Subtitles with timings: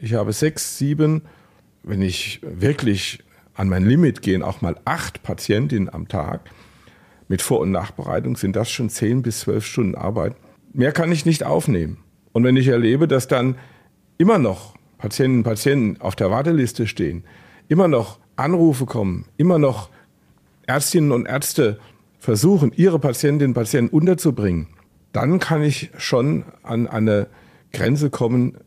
[0.00, 1.22] Ich habe sechs, sieben,
[1.82, 6.50] wenn ich wirklich an mein Limit gehe, auch mal acht Patientinnen am Tag.
[7.26, 10.36] Mit Vor- und Nachbereitung sind das schon zehn bis zwölf Stunden Arbeit.
[10.72, 11.98] Mehr kann ich nicht aufnehmen.
[12.32, 13.56] Und wenn ich erlebe, dass dann
[14.18, 17.24] immer noch Patientinnen und Patienten auf der Warteliste stehen,
[17.66, 19.90] immer noch Anrufe kommen, immer noch
[20.66, 21.80] Ärztinnen und Ärzte
[22.20, 24.68] versuchen, ihre Patientinnen und Patienten unterzubringen,
[25.12, 27.26] dann kann ich schon an eine
[27.72, 28.58] Grenze kommen,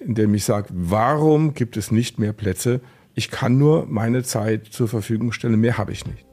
[0.00, 2.80] indem ich sage, warum gibt es nicht mehr Plätze?
[3.14, 6.24] Ich kann nur meine Zeit zur Verfügung stellen, mehr habe ich nicht.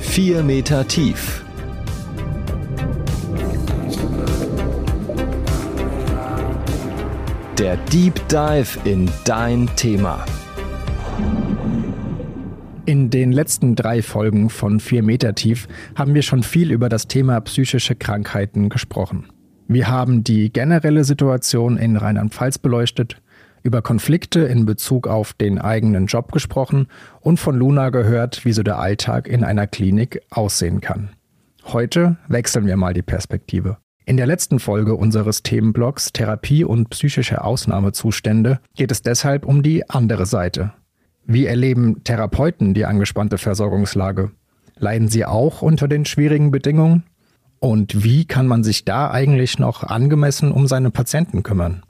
[0.00, 1.44] Vier Meter tief.
[7.58, 10.24] Der Deep Dive in dein Thema.
[12.90, 17.06] In den letzten drei Folgen von 4 Meter tief haben wir schon viel über das
[17.06, 19.26] Thema psychische Krankheiten gesprochen.
[19.68, 23.22] Wir haben die generelle Situation in Rheinland-Pfalz beleuchtet,
[23.62, 26.88] über Konflikte in Bezug auf den eigenen Job gesprochen
[27.20, 31.10] und von Luna gehört, wie so der Alltag in einer Klinik aussehen kann.
[31.66, 33.76] Heute wechseln wir mal die Perspektive.
[34.04, 39.88] In der letzten Folge unseres Themenblocks Therapie und psychische Ausnahmezustände geht es deshalb um die
[39.88, 40.72] andere Seite,
[41.32, 44.32] wie erleben Therapeuten die angespannte Versorgungslage?
[44.76, 47.04] Leiden sie auch unter den schwierigen Bedingungen?
[47.60, 51.84] Und wie kann man sich da eigentlich noch angemessen um seine Patienten kümmern?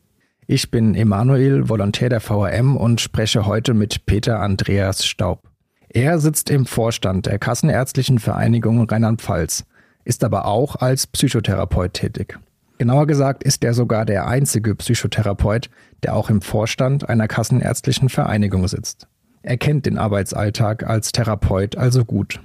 [0.47, 5.48] Ich bin Emanuel, Volontär der VRM und spreche heute mit Peter Andreas Staub.
[5.88, 9.64] Er sitzt im Vorstand der Kassenärztlichen Vereinigung Rheinland-Pfalz,
[10.04, 12.38] ist aber auch als Psychotherapeut tätig.
[12.77, 15.70] Genauer gesagt ist er sogar der einzige Psychotherapeut,
[16.02, 19.06] der auch im Vorstand einer Kassenärztlichen Vereinigung sitzt.
[19.42, 22.41] Er kennt den Arbeitsalltag als Therapeut also gut.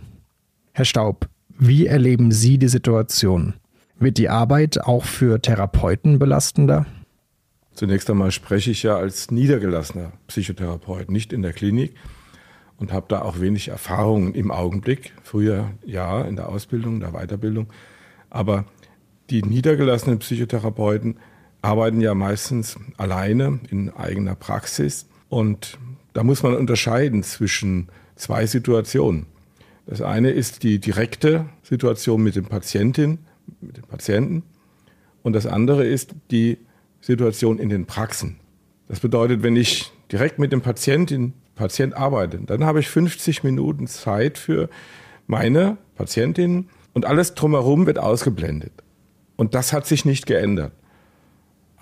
[0.72, 3.54] Herr Staub, wie erleben Sie die Situation?
[3.98, 6.86] Wird die Arbeit auch für Therapeuten belastender?
[7.74, 11.96] Zunächst einmal spreche ich ja als niedergelassener Psychotherapeut, nicht in der Klinik
[12.78, 15.14] und habe da auch wenig Erfahrungen im Augenblick.
[15.24, 17.68] Früher ja, in der Ausbildung, in der Weiterbildung.
[18.30, 18.66] Aber
[19.30, 21.18] die niedergelassenen Psychotherapeuten
[21.62, 25.78] arbeiten ja meistens alleine in eigener Praxis und
[26.16, 29.26] da muss man unterscheiden zwischen zwei Situationen.
[29.86, 33.20] Das eine ist die direkte Situation mit dem Patientin,
[33.60, 34.44] mit dem Patienten
[35.24, 36.58] und das andere ist die
[37.02, 38.38] Situation in den Praxen.
[38.88, 43.86] Das bedeutet, wenn ich direkt mit dem Patientin, Patient arbeite, dann habe ich 50 Minuten
[43.86, 44.70] Zeit für
[45.28, 48.72] meine Patientin und alles drumherum wird ausgeblendet.
[49.36, 50.72] Und das hat sich nicht geändert.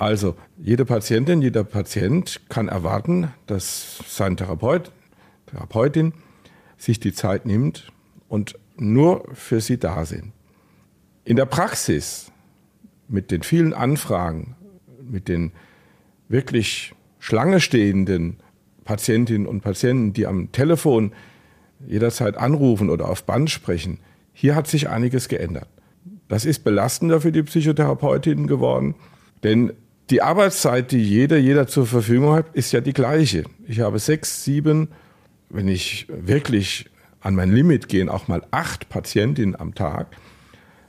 [0.03, 4.91] Also jede Patientin, jeder Patient kann erwarten, dass sein Therapeut,
[5.45, 6.11] Therapeutin
[6.77, 7.89] sich die Zeit nimmt
[8.27, 10.33] und nur für sie da sind.
[11.23, 12.33] In der Praxis
[13.07, 14.57] mit den vielen Anfragen,
[15.09, 15.53] mit den
[16.27, 18.41] wirklich Schlange stehenden
[18.83, 21.13] Patientinnen und Patienten, die am Telefon
[21.87, 23.99] jederzeit anrufen oder auf Band sprechen,
[24.33, 25.69] hier hat sich einiges geändert.
[26.27, 28.95] Das ist belastender für die Psychotherapeutinnen geworden,
[29.43, 29.71] denn
[30.09, 33.43] die Arbeitszeit, die jeder, jeder zur Verfügung hat, ist ja die gleiche.
[33.67, 34.89] Ich habe sechs, sieben,
[35.49, 36.89] wenn ich wirklich
[37.21, 40.07] an mein Limit gehe, auch mal acht Patientinnen am Tag.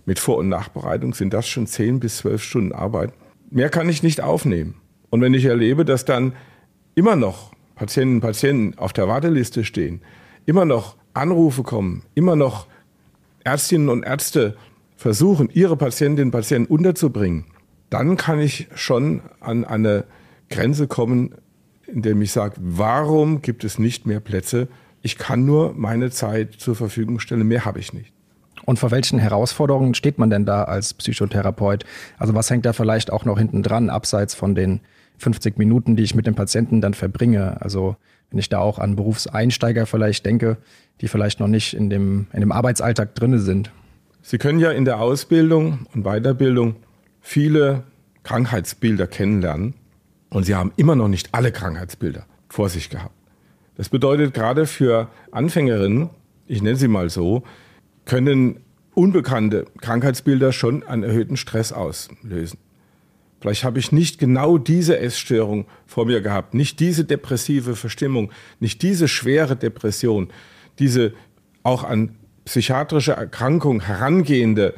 [0.04, 3.12] Mit Vor- und Nachbereitung sind das schon zehn bis zwölf Stunden Arbeit.
[3.50, 4.74] Mehr kann ich nicht aufnehmen.
[5.10, 6.32] Und wenn ich erlebe, dass dann
[6.94, 10.00] immer noch Patientinnen und Patienten auf der Warteliste stehen,
[10.44, 12.66] immer noch Anrufe kommen, immer noch
[13.44, 14.56] Ärztinnen und Ärzte
[14.96, 17.44] versuchen, ihre Patientinnen und Patienten unterzubringen,
[17.90, 20.04] dann kann ich schon an eine
[20.50, 21.34] Grenze kommen,
[21.86, 24.68] indem ich sage, warum gibt es nicht mehr Plätze?
[25.02, 28.12] Ich kann nur meine Zeit zur Verfügung stellen, mehr habe ich nicht.
[28.64, 31.84] Und vor welchen Herausforderungen steht man denn da als Psychotherapeut?
[32.16, 34.80] Also was hängt da vielleicht auch noch hinten dran, abseits von den
[35.18, 37.60] 50 Minuten, die ich mit dem Patienten dann verbringe?
[37.60, 37.96] Also
[38.30, 40.56] wenn ich da auch an Berufseinsteiger vielleicht denke,
[41.00, 43.70] die vielleicht noch nicht in dem, in dem Arbeitsalltag drinne sind.
[44.22, 46.76] Sie können ja in der Ausbildung und Weiterbildung
[47.26, 47.84] viele
[48.22, 49.72] Krankheitsbilder kennenlernen
[50.28, 53.14] und sie haben immer noch nicht alle Krankheitsbilder vor sich gehabt.
[53.76, 56.10] Das bedeutet gerade für Anfängerinnen,
[56.46, 57.42] ich nenne sie mal so,
[58.04, 58.60] können
[58.92, 62.58] unbekannte Krankheitsbilder schon einen erhöhten Stress auslösen.
[63.40, 68.30] Vielleicht habe ich nicht genau diese Essstörung vor mir gehabt, nicht diese depressive Verstimmung,
[68.60, 70.28] nicht diese schwere Depression,
[70.78, 71.14] diese
[71.62, 74.74] auch an psychiatrische Erkrankung herangehende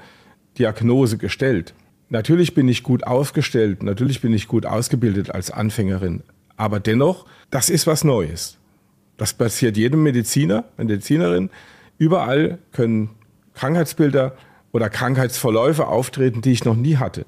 [0.59, 1.75] Diagnose gestellt.
[2.09, 6.23] Natürlich bin ich gut aufgestellt, natürlich bin ich gut ausgebildet als Anfängerin,
[6.57, 8.59] aber dennoch, das ist was Neues.
[9.17, 11.51] Das passiert jedem Mediziner, Medizinerin.
[11.99, 13.11] Überall können
[13.55, 14.37] Krankheitsbilder
[14.73, 17.25] oder Krankheitsverläufe auftreten, die ich noch nie hatte.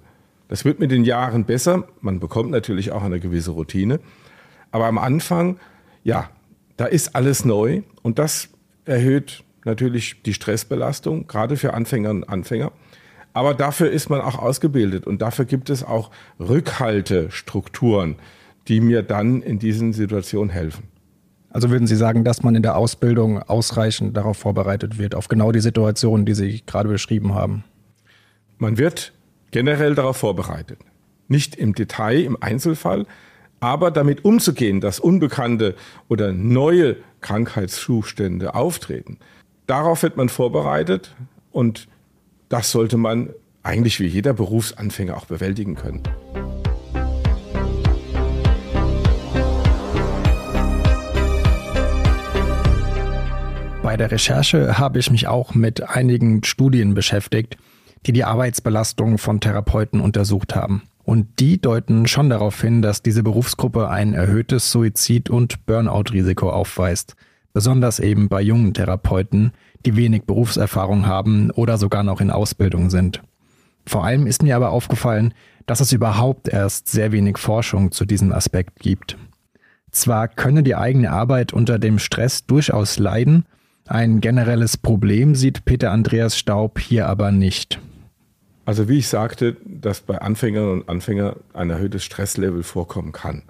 [0.49, 1.89] Das wird mit den Jahren besser.
[2.01, 4.01] Man bekommt natürlich auch eine gewisse Routine.
[4.71, 5.59] Aber am Anfang,
[6.05, 6.31] ja,
[6.77, 8.51] da ist alles neu und das
[8.85, 12.73] erhöht natürlich die Stressbelastung, gerade für Anfängerinnen und Anfänger.
[13.39, 18.17] Aber dafür ist man auch ausgebildet und dafür gibt es auch Rückhaltestrukturen,
[18.67, 20.89] die mir dann in diesen Situationen helfen.
[21.51, 25.53] Also würden Sie sagen, dass man in der Ausbildung ausreichend darauf vorbereitet wird, auf genau
[25.53, 27.63] die Situationen, die Sie gerade beschrieben haben?
[28.57, 29.13] Man wird
[29.53, 30.81] generell darauf vorbereitet.
[31.29, 33.07] Nicht im Detail, im Einzelfall,
[33.61, 35.77] aber damit umzugehen, dass unbekannte
[36.09, 39.19] oder neue Krankheitszustände auftreten.
[39.69, 41.15] Darauf wird man vorbereitet
[41.53, 41.87] und
[42.49, 43.31] das sollte man
[43.63, 46.03] eigentlich wie jeder Berufsanfänger auch bewältigen können.
[53.83, 57.57] Bei der Recherche habe ich mich auch mit einigen Studien beschäftigt,
[58.07, 60.83] die die Arbeitsbelastung von Therapeuten untersucht haben.
[61.05, 67.17] Und die deuten schon darauf hin, dass diese Berufsgruppe ein erhöhtes Suizid- und Burnout-Risiko aufweist.
[67.55, 69.53] Besonders eben bei jungen Therapeuten,
[69.87, 73.23] die wenig Berufserfahrung haben oder sogar noch in Ausbildung sind.
[73.87, 75.33] Vor allem ist mir aber aufgefallen,
[75.67, 79.17] dass es überhaupt erst sehr wenig Forschung zu diesem Aspekt gibt.
[79.91, 83.45] Zwar könne die eigene Arbeit unter dem Stress durchaus leiden,
[83.89, 87.81] ein generelles Problem sieht Peter Andreas Staub hier aber nicht.
[88.67, 93.45] Also wie ich sagte, dass bei Anfängerinnen und Anfängern ein erhöhtes Stresslevel vorkommen kann.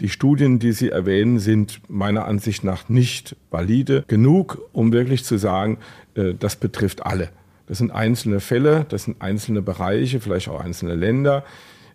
[0.00, 5.38] Die Studien, die Sie erwähnen, sind meiner Ansicht nach nicht valide genug, um wirklich zu
[5.38, 5.78] sagen,
[6.14, 7.30] äh, das betrifft alle.
[7.66, 11.44] Das sind einzelne Fälle, das sind einzelne Bereiche, vielleicht auch einzelne Länder.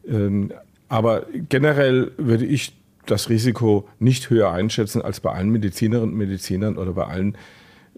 [0.07, 0.51] Ähm,
[0.87, 2.75] aber generell würde ich
[3.05, 7.37] das Risiko nicht höher einschätzen als bei allen Medizinerinnen und Medizinern oder bei allen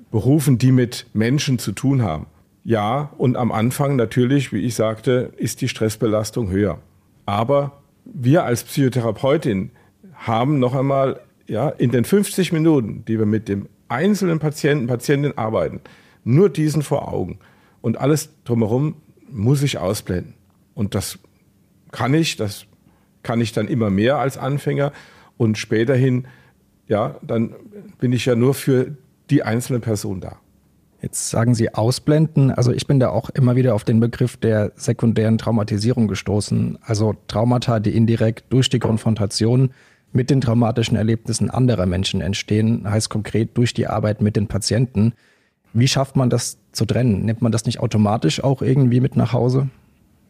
[0.09, 2.25] Berufen, die mit Menschen zu tun haben.
[2.63, 6.79] Ja, und am Anfang natürlich, wie ich sagte, ist die Stressbelastung höher.
[7.25, 9.71] Aber wir als Psychotherapeutin
[10.21, 15.37] haben noch einmal ja, in den 50 Minuten, die wir mit dem einzelnen Patienten, Patientin
[15.37, 15.81] arbeiten,
[16.23, 17.39] nur diesen vor Augen.
[17.81, 18.95] Und alles drumherum
[19.29, 20.35] muss ich ausblenden.
[20.75, 21.19] Und das
[21.91, 22.65] kann ich, das
[23.23, 24.93] kann ich dann immer mehr als Anfänger.
[25.37, 26.27] Und späterhin,
[26.87, 27.53] ja, dann
[27.99, 28.95] bin ich ja nur für
[29.29, 30.37] die einzelne Person da.
[31.01, 32.51] Jetzt sagen Sie ausblenden.
[32.51, 36.77] Also ich bin da auch immer wieder auf den Begriff der sekundären Traumatisierung gestoßen.
[36.81, 39.71] Also Traumata, die indirekt durch die Konfrontation
[40.13, 45.13] mit den traumatischen Erlebnissen anderer Menschen entstehen, heißt konkret durch die Arbeit mit den Patienten.
[45.73, 47.25] Wie schafft man das zu trennen?
[47.25, 49.69] Nimmt man das nicht automatisch auch irgendwie mit nach Hause?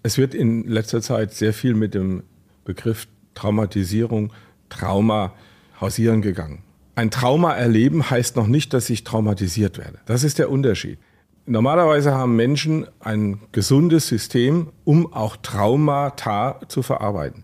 [0.03, 2.23] Es wird in letzter Zeit sehr viel mit dem
[2.63, 4.33] Begriff Traumatisierung,
[4.69, 5.33] Trauma
[5.79, 6.63] hausieren gegangen.
[6.95, 9.99] Ein Trauma erleben heißt noch nicht, dass ich traumatisiert werde.
[10.05, 10.99] Das ist der Unterschied.
[11.45, 17.43] Normalerweise haben Menschen ein gesundes System, um auch Traumata zu verarbeiten.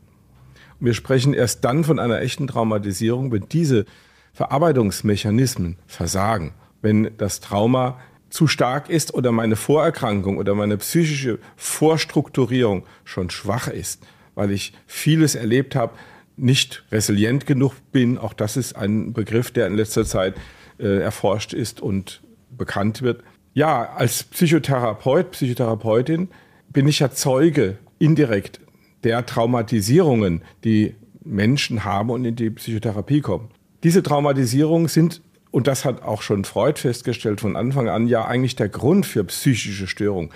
[0.80, 3.86] Und wir sprechen erst dann von einer echten Traumatisierung, wenn diese
[4.34, 12.84] Verarbeitungsmechanismen versagen, wenn das Trauma zu stark ist oder meine Vorerkrankung oder meine psychische Vorstrukturierung
[13.04, 15.94] schon schwach ist, weil ich vieles erlebt habe,
[16.36, 18.18] nicht resilient genug bin.
[18.18, 20.36] Auch das ist ein Begriff, der in letzter Zeit
[20.78, 22.22] äh, erforscht ist und
[22.52, 23.24] bekannt wird.
[23.54, 26.30] Ja, als Psychotherapeut, Psychotherapeutin
[26.72, 28.60] bin ich ja Zeuge indirekt
[29.04, 33.50] der Traumatisierungen, die Menschen haben und in die Psychotherapie kommen.
[33.84, 38.56] Diese Traumatisierungen sind, und das hat auch schon Freud festgestellt von Anfang an, ja eigentlich
[38.56, 40.32] der Grund für psychische Störungen.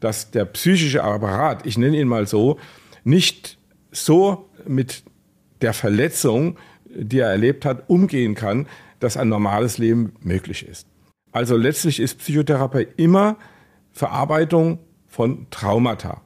[0.00, 2.58] Dass der psychische Apparat, ich nenne ihn mal so,
[3.04, 3.58] nicht
[3.90, 5.04] so mit
[5.60, 8.66] der Verletzung, die er erlebt hat, umgehen kann,
[9.00, 10.86] dass ein normales Leben möglich ist.
[11.32, 13.36] Also letztlich ist Psychotherapie immer
[13.92, 16.22] Verarbeitung von Traumata.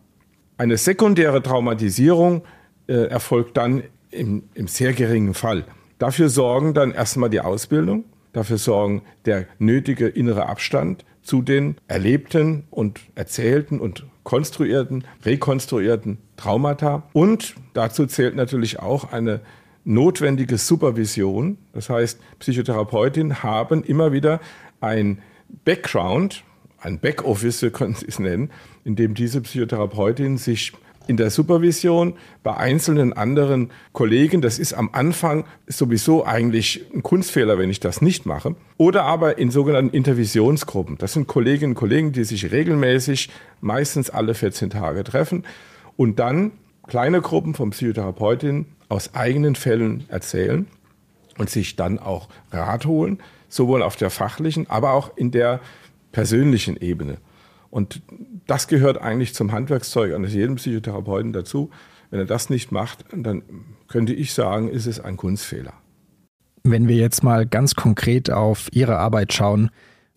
[0.61, 2.43] Eine sekundäre Traumatisierung
[2.87, 5.65] äh, erfolgt dann im, im sehr geringen Fall.
[5.99, 12.65] Dafür sorgen dann erstmal die Ausbildung, dafür sorgen der nötige innere Abstand zu den erlebten
[12.69, 17.05] und erzählten und konstruierten, rekonstruierten Traumata.
[17.15, 19.41] Und dazu zählt natürlich auch eine
[19.85, 21.57] notwendige Supervision.
[21.73, 24.41] Das heißt, Psychotherapeutinnen haben immer wieder
[24.83, 25.23] ein
[25.65, 26.45] Background,
[26.81, 28.51] ein Backoffice, wir können es nennen,
[28.85, 30.73] in dem diese Psychotherapeutin sich
[31.07, 37.59] in der Supervision bei einzelnen anderen Kollegen, das ist am Anfang sowieso eigentlich ein Kunstfehler,
[37.59, 40.99] wenn ich das nicht mache, oder aber in sogenannten Intervisionsgruppen.
[40.99, 45.45] Das sind Kolleginnen und Kollegen, die sich regelmäßig, meistens alle 14 Tage treffen
[45.97, 46.53] und dann
[46.87, 50.67] kleine Gruppen von Psychotherapeutinnen aus eigenen Fällen erzählen
[51.39, 53.19] und sich dann auch Rat holen,
[53.49, 55.61] sowohl auf der fachlichen, aber auch in der
[56.13, 57.19] persönlichen Ebene.
[57.71, 58.03] Und
[58.47, 61.71] das gehört eigentlich zum Handwerkszeug eines jeden Psychotherapeuten dazu.
[62.11, 63.43] Wenn er das nicht macht, dann
[63.87, 65.75] könnte ich sagen, ist es ein Kunstfehler.
[66.65, 69.71] Wenn wir jetzt mal ganz konkret auf Ihre Arbeit schauen,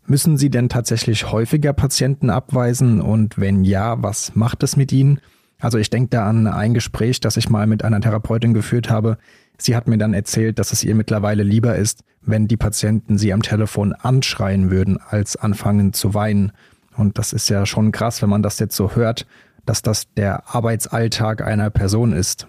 [0.06, 3.02] müssen Sie denn tatsächlich häufiger Patienten abweisen?
[3.02, 5.22] Und wenn ja, was macht es mit Ihnen?
[5.64, 9.18] Also ich denke da an ein Gespräch, das ich mal mit einer Therapeutin geführt habe.
[9.58, 13.32] Sie hat mir dann erzählt, dass es ihr mittlerweile lieber ist, wenn die Patienten sie
[13.32, 16.52] am Telefon anschreien würden, als anfangen zu weinen.
[16.98, 19.26] Und das ist ja schon krass, wenn man das jetzt so hört,
[19.66, 22.46] dass das der Arbeitsalltag einer Person ist.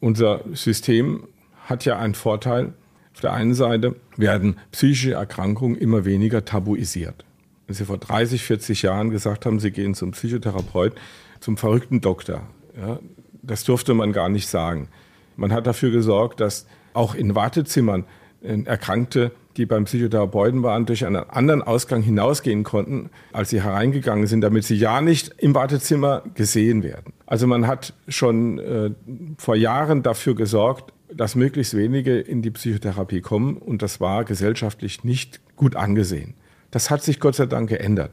[0.00, 1.28] Unser System
[1.66, 2.72] hat ja einen Vorteil.
[3.14, 7.24] Auf der einen Seite werden psychische Erkrankungen immer weniger tabuisiert.
[7.68, 10.96] Wenn Sie vor 30, 40 Jahren gesagt haben, Sie gehen zum Psychotherapeut,
[11.40, 12.42] zum verrückten Doktor,
[12.78, 12.98] ja,
[13.42, 14.88] das durfte man gar nicht sagen.
[15.36, 18.04] Man hat dafür gesorgt, dass auch in Wartezimmern
[18.42, 24.26] äh, Erkrankte, die beim Psychotherapeuten waren, durch einen anderen Ausgang hinausgehen konnten, als sie hereingegangen
[24.26, 27.12] sind, damit sie ja nicht im Wartezimmer gesehen werden.
[27.26, 28.90] Also man hat schon äh,
[29.38, 35.02] vor Jahren dafür gesorgt, dass möglichst wenige in die Psychotherapie kommen und das war gesellschaftlich
[35.04, 36.34] nicht gut angesehen.
[36.70, 38.12] Das hat sich Gott sei Dank geändert.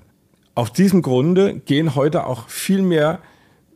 [0.58, 3.20] Auf diesem Grunde gehen heute auch viel mehr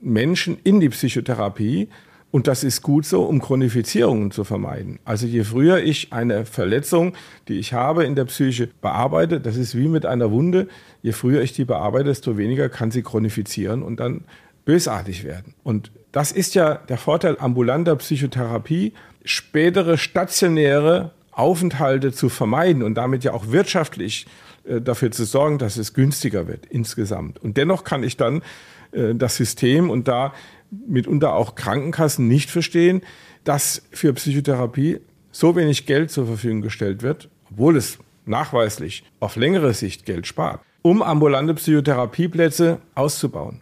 [0.01, 1.89] Menschen in die Psychotherapie
[2.31, 4.97] und das ist gut so, um Chronifizierungen zu vermeiden.
[5.05, 7.13] Also je früher ich eine Verletzung,
[7.47, 10.69] die ich habe in der Psyche, bearbeite, das ist wie mit einer Wunde,
[11.03, 14.23] je früher ich die bearbeite, desto weniger kann sie chronifizieren und dann
[14.65, 15.53] bösartig werden.
[15.61, 23.23] Und das ist ja der Vorteil ambulanter Psychotherapie, spätere stationäre Aufenthalte zu vermeiden und damit
[23.23, 27.39] ja auch wirtschaftlich äh, dafür zu sorgen, dass es günstiger wird insgesamt.
[27.39, 28.41] Und dennoch kann ich dann
[28.91, 30.33] äh, das System und da
[30.87, 33.01] mitunter auch Krankenkassen nicht verstehen,
[33.43, 34.99] dass für Psychotherapie
[35.31, 40.61] so wenig Geld zur Verfügung gestellt wird, obwohl es nachweislich auf längere Sicht Geld spart,
[40.81, 43.61] um ambulante Psychotherapieplätze auszubauen.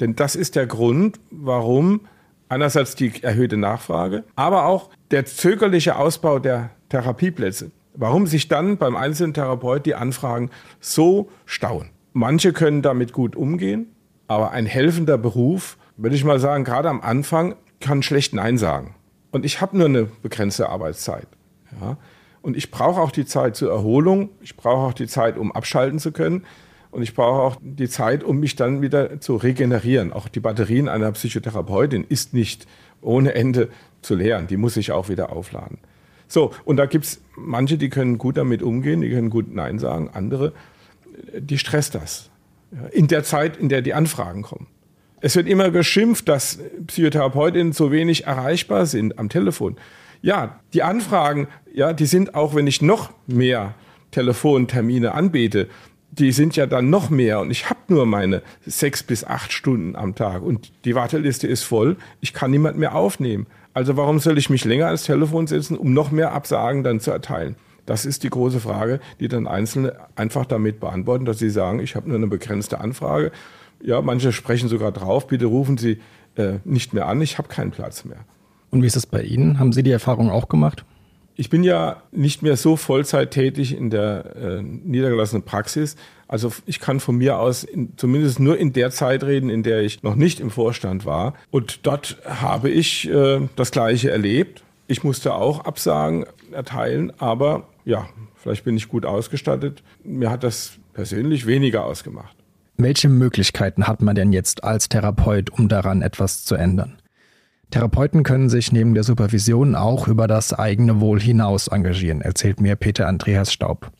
[0.00, 2.00] Denn das ist der Grund, warum
[2.48, 7.70] einerseits die erhöhte Nachfrage, aber auch der zögerliche Ausbau der Therapieplätze.
[8.00, 10.48] Warum sich dann beim einzelnen Therapeut die Anfragen
[10.80, 11.90] so stauen?
[12.14, 13.94] Manche können damit gut umgehen,
[14.26, 18.94] aber ein helfender Beruf, würde ich mal sagen, gerade am Anfang kann schlecht Nein sagen.
[19.32, 21.26] Und ich habe nur eine begrenzte Arbeitszeit.
[21.78, 21.98] Ja?
[22.40, 24.30] Und ich brauche auch die Zeit zur Erholung.
[24.40, 26.46] Ich brauche auch die Zeit, um abschalten zu können.
[26.90, 30.10] Und ich brauche auch die Zeit, um mich dann wieder zu regenerieren.
[30.14, 32.66] Auch die Batterien einer Psychotherapeutin ist nicht
[33.02, 33.68] ohne Ende
[34.00, 34.46] zu leeren.
[34.46, 35.76] Die muss ich auch wieder aufladen.
[36.30, 39.80] So, und da gibt es manche, die können gut damit umgehen, die können gut Nein
[39.80, 40.10] sagen.
[40.12, 40.52] Andere,
[41.36, 42.30] die stresst das.
[42.92, 44.68] In der Zeit, in der die Anfragen kommen.
[45.20, 49.76] Es wird immer geschimpft, dass Psychotherapeutinnen so wenig erreichbar sind am Telefon.
[50.22, 53.74] Ja, die Anfragen, ja, die sind auch, wenn ich noch mehr
[54.12, 55.68] Telefontermine anbiete,
[56.12, 59.96] die sind ja dann noch mehr und ich habe nur meine sechs bis acht Stunden
[59.96, 61.96] am Tag und die Warteliste ist voll.
[62.20, 63.46] Ich kann niemand mehr aufnehmen.
[63.72, 67.10] Also warum soll ich mich länger ans Telefon setzen, um noch mehr Absagen dann zu
[67.10, 67.56] erteilen?
[67.86, 71.96] Das ist die große Frage, die dann Einzelne einfach damit beantworten, dass sie sagen, ich
[71.96, 73.32] habe nur eine begrenzte Anfrage.
[73.82, 75.98] Ja, manche sprechen sogar drauf, bitte rufen Sie
[76.36, 78.18] äh, nicht mehr an, ich habe keinen Platz mehr.
[78.70, 79.58] Und wie ist es bei Ihnen?
[79.58, 80.84] Haben Sie die Erfahrung auch gemacht?
[81.34, 85.96] Ich bin ja nicht mehr so Vollzeit tätig in der äh, niedergelassenen Praxis.
[86.30, 89.82] Also ich kann von mir aus in, zumindest nur in der Zeit reden, in der
[89.82, 91.34] ich noch nicht im Vorstand war.
[91.50, 94.62] Und dort habe ich äh, das Gleiche erlebt.
[94.86, 99.82] Ich musste auch Absagen erteilen, aber ja, vielleicht bin ich gut ausgestattet.
[100.04, 102.36] Mir hat das persönlich weniger ausgemacht.
[102.76, 107.02] Welche Möglichkeiten hat man denn jetzt als Therapeut, um daran etwas zu ändern?
[107.72, 112.76] Therapeuten können sich neben der Supervision auch über das eigene Wohl hinaus engagieren, erzählt mir
[112.76, 113.90] Peter Andreas Staub.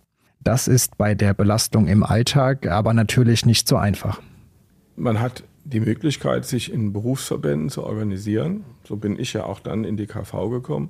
[0.42, 4.20] Das ist bei der Belastung im Alltag aber natürlich nicht so einfach.
[4.96, 8.64] Man hat die Möglichkeit, sich in Berufsverbänden zu organisieren.
[8.84, 10.88] So bin ich ja auch dann in die KV gekommen,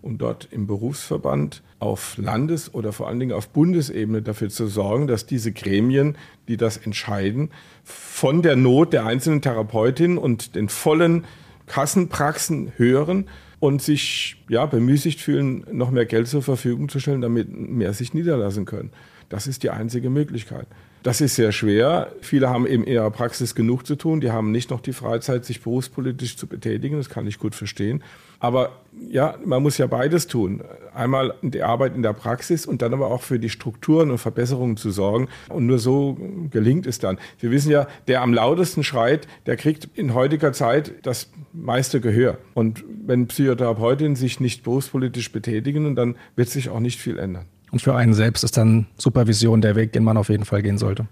[0.00, 5.08] um dort im Berufsverband auf Landes- oder vor allen Dingen auf Bundesebene dafür zu sorgen,
[5.08, 6.16] dass diese Gremien,
[6.46, 7.50] die das entscheiden,
[7.82, 11.24] von der Not der einzelnen Therapeutin und den vollen
[11.66, 13.26] Kassenpraxen hören
[13.62, 18.12] und sich ja, bemüßigt fühlen, noch mehr Geld zur Verfügung zu stellen, damit mehr sich
[18.12, 18.90] niederlassen können.
[19.28, 20.66] Das ist die einzige Möglichkeit.
[21.04, 22.10] Das ist sehr schwer.
[22.22, 24.20] Viele haben eben in ihrer Praxis genug zu tun.
[24.20, 26.96] Die haben nicht noch die Freizeit, sich berufspolitisch zu betätigen.
[26.96, 28.02] Das kann ich gut verstehen.
[28.40, 30.64] Aber ja, man muss ja beides tun.
[30.94, 34.76] Einmal die Arbeit in der Praxis und dann aber auch für die Strukturen und Verbesserungen
[34.76, 35.28] zu sorgen.
[35.48, 36.16] Und nur so
[36.50, 37.18] gelingt es dann.
[37.38, 42.38] Wir wissen ja, der am lautesten schreit, der kriegt in heutiger Zeit das meiste Gehör.
[42.54, 47.46] Und wenn Psychotherapeutinnen sich nicht berufspolitisch betätigen, dann wird sich auch nicht viel ändern.
[47.70, 50.78] Und für einen selbst ist dann Supervision der Weg, den man auf jeden Fall gehen
[50.78, 51.06] sollte.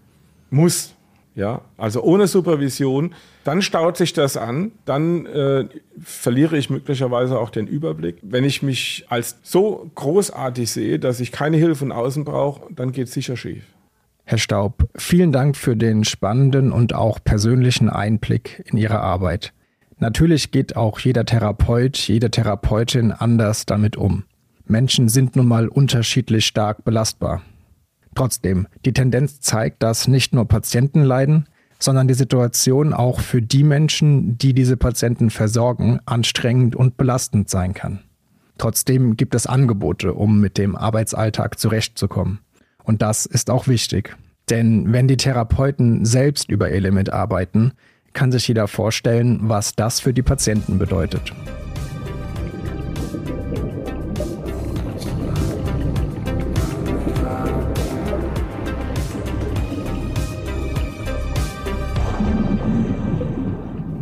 [0.51, 0.95] Muss.
[1.35, 5.69] Ja, also ohne Supervision, dann staut sich das an, dann äh,
[6.03, 8.19] verliere ich möglicherweise auch den Überblick.
[8.23, 12.93] Wenn ich mich als so großartig sehe, dass ich keine Hilfe von außen brauche, dann
[12.93, 13.65] geht es sicher schief.
[14.25, 19.53] Herr Staub, vielen Dank für den spannenden und auch persönlichen Einblick in Ihre Arbeit.
[19.99, 24.25] Natürlich geht auch jeder Therapeut, jede Therapeutin anders damit um.
[24.65, 27.43] Menschen sind nun mal unterschiedlich stark belastbar.
[28.15, 31.49] Trotzdem, die Tendenz zeigt, dass nicht nur Patienten leiden,
[31.79, 37.73] sondern die Situation auch für die Menschen, die diese Patienten versorgen, anstrengend und belastend sein
[37.73, 38.01] kann.
[38.59, 42.41] Trotzdem gibt es Angebote, um mit dem Arbeitsalltag zurechtzukommen.
[42.85, 44.17] Und das ist auch wichtig.
[44.51, 47.73] Denn wenn die Therapeuten selbst über ihr Limit arbeiten,
[48.13, 51.33] kann sich jeder vorstellen, was das für die Patienten bedeutet.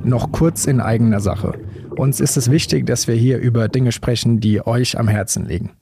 [0.08, 1.52] Noch kurz in eigener Sache.
[1.90, 5.72] Uns ist es wichtig, dass wir hier über Dinge sprechen, die euch am Herzen liegen.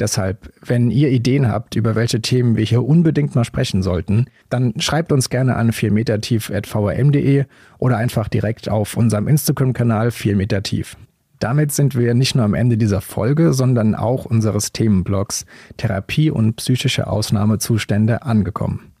[0.00, 4.72] Deshalb, wenn ihr Ideen habt, über welche Themen wir hier unbedingt mal sprechen sollten, dann
[4.80, 7.44] schreibt uns gerne an 4metertief.vrm.de
[7.76, 10.96] oder einfach direkt auf unserem Instagram-Kanal 4metertief.
[11.38, 15.44] Damit sind wir nicht nur am Ende dieser Folge, sondern auch unseres Themenblocks
[15.76, 18.92] Therapie und psychische Ausnahmezustände angekommen.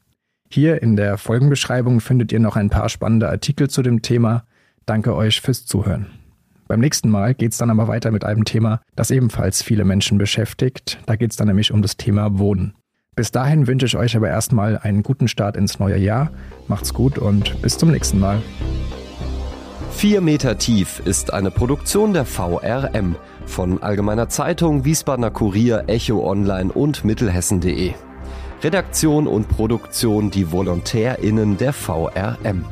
[0.50, 4.44] Hier in der Folgenbeschreibung findet ihr noch ein paar spannende Artikel zu dem Thema.
[4.86, 6.06] Danke euch fürs Zuhören.
[6.68, 10.16] Beim nächsten Mal geht es dann aber weiter mit einem Thema, das ebenfalls viele Menschen
[10.16, 11.00] beschäftigt.
[11.06, 12.74] Da geht es dann nämlich um das Thema Wohnen.
[13.16, 16.30] Bis dahin wünsche ich euch aber erstmal einen guten Start ins neue Jahr.
[16.68, 18.40] Macht's gut und bis zum nächsten Mal.
[19.90, 23.16] 4 Meter tief ist eine Produktion der VRM
[23.46, 27.94] von Allgemeiner Zeitung, Wiesbadener Kurier, Echo Online und Mittelhessen.de.
[28.62, 32.66] Redaktion und Produktion die VolontärInnen der VRM.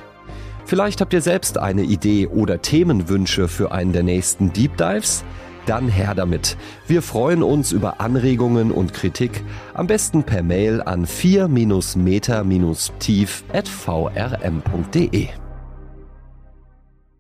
[0.75, 5.25] Vielleicht habt ihr selbst eine Idee oder Themenwünsche für einen der nächsten Deep Dives?
[5.67, 6.57] Dann her damit.
[6.89, 9.45] Wir freuen uns über Anregungen und Kritik,
[9.75, 15.29] am besten per Mail an 4-meter-tief at vrm.de.